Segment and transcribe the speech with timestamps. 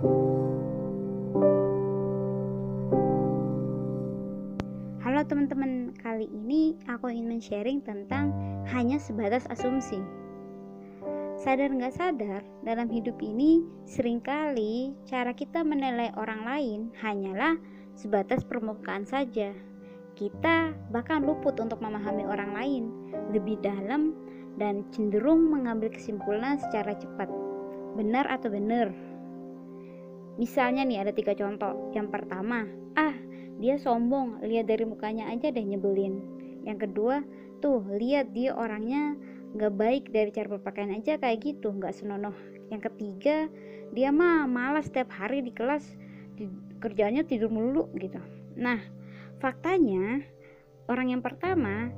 [0.00, 0.16] Halo
[5.28, 8.32] teman-teman, kali ini aku ingin men-sharing tentang
[8.72, 10.00] hanya sebatas asumsi.
[11.36, 17.60] Sadar nggak sadar, dalam hidup ini sering kali cara kita menilai orang lain hanyalah
[17.92, 19.52] sebatas permukaan saja.
[20.16, 22.84] Kita bahkan luput untuk memahami orang lain
[23.36, 24.16] lebih dalam
[24.56, 27.28] dan cenderung mengambil kesimpulan secara cepat.
[28.00, 29.09] Benar atau benar?
[30.40, 31.92] Misalnya nih ada tiga contoh.
[31.92, 32.64] Yang pertama,
[32.96, 33.12] ah
[33.60, 36.16] dia sombong, lihat dari mukanya aja deh nyebelin.
[36.64, 37.20] Yang kedua,
[37.60, 39.20] tuh lihat dia orangnya
[39.52, 42.32] nggak baik dari cara berpakaian aja kayak gitu, nggak senonoh.
[42.72, 43.52] Yang ketiga,
[43.92, 45.84] dia mah malas setiap hari di kelas,
[46.40, 46.48] di,
[46.80, 48.16] kerjanya tidur mulu gitu.
[48.56, 48.80] Nah,
[49.44, 50.24] faktanya
[50.88, 51.92] orang yang pertama,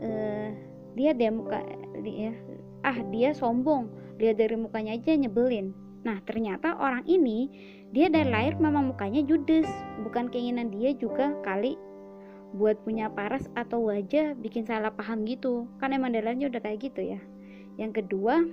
[0.00, 0.56] eh,
[0.96, 1.60] dia dia muka
[2.00, 2.32] dia,
[2.80, 7.50] ah dia sombong, lihat dari mukanya aja nyebelin Nah, ternyata orang ini
[7.90, 9.66] dia dari lahir memang mukanya judes,
[10.06, 11.74] bukan keinginan dia juga kali
[12.54, 15.66] buat punya paras atau wajah bikin salah paham gitu.
[15.82, 17.18] Kan emang dari udah kayak gitu ya.
[17.74, 18.46] Yang kedua,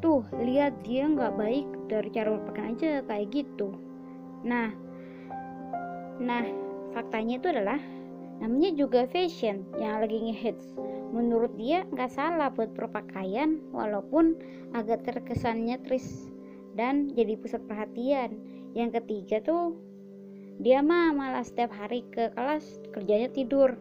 [0.00, 3.68] tuh lihat dia nggak baik dari cara berpakaian aja kayak gitu.
[4.48, 4.72] Nah,
[6.18, 6.42] nah
[6.96, 7.78] faktanya itu adalah
[8.40, 10.66] namanya juga fashion yang lagi ngehits
[11.12, 14.40] menurut dia nggak salah buat berpakaian walaupun
[14.72, 16.32] agak terkesannya tris
[16.74, 18.40] dan jadi pusat perhatian.
[18.72, 19.76] Yang ketiga tuh
[20.56, 22.64] dia mah malah setiap hari ke kelas
[22.96, 23.76] kerjanya tidur.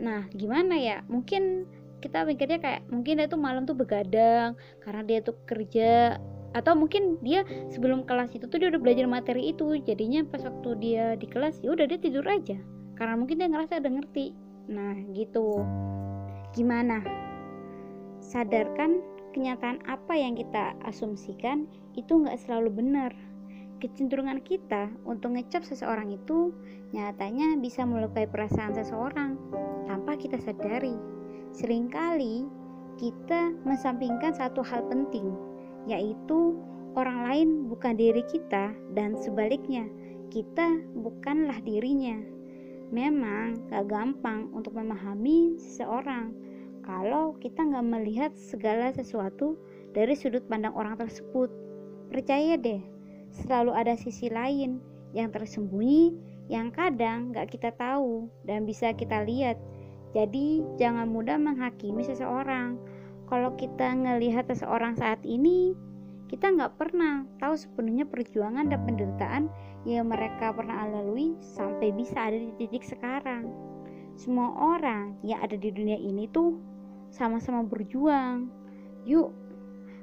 [0.00, 1.04] Nah gimana ya?
[1.06, 1.68] Mungkin
[2.00, 6.16] kita mikirnya kayak mungkin dia tuh malam tuh begadang karena dia tuh kerja
[6.50, 9.76] atau mungkin dia sebelum kelas itu tuh dia udah belajar materi itu.
[9.84, 12.56] Jadinya pas waktu dia di kelas ya udah dia tidur aja.
[12.96, 14.32] Karena mungkin dia ngerasa udah ngerti.
[14.72, 15.64] Nah gitu
[16.50, 16.98] Gimana?
[18.18, 18.98] Sadarkan
[19.30, 23.14] kenyataan apa yang kita asumsikan itu nggak selalu benar.
[23.78, 26.52] Kecenderungan kita untuk ngecap seseorang itu
[26.90, 29.38] nyatanya bisa melukai perasaan seseorang
[29.86, 30.98] tanpa kita sadari.
[31.54, 32.44] Seringkali
[32.98, 35.32] kita mensampingkan satu hal penting,
[35.88, 36.58] yaitu
[36.98, 39.86] orang lain bukan diri kita dan sebaliknya,
[40.28, 40.66] kita
[40.98, 42.39] bukanlah dirinya.
[42.90, 46.34] Memang gak gampang untuk memahami seseorang
[46.82, 49.54] kalau kita nggak melihat segala sesuatu
[49.94, 51.46] dari sudut pandang orang tersebut.
[52.10, 52.82] Percaya deh,
[53.30, 54.82] selalu ada sisi lain
[55.14, 56.18] yang tersembunyi
[56.50, 59.54] yang kadang gak kita tahu dan bisa kita lihat.
[60.10, 62.74] Jadi jangan mudah menghakimi seseorang.
[63.30, 65.78] Kalau kita ngelihat seseorang saat ini,
[66.30, 69.44] kita nggak pernah tahu sepenuhnya perjuangan dan penderitaan
[69.82, 73.50] yang mereka pernah lalui sampai bisa ada di titik sekarang.
[74.14, 76.54] Semua orang yang ada di dunia ini tuh
[77.10, 78.46] sama-sama berjuang.
[79.10, 79.34] Yuk,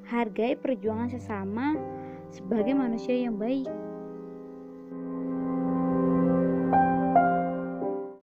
[0.04, 1.80] hargai perjuangan sesama
[2.28, 3.87] sebagai manusia yang baik.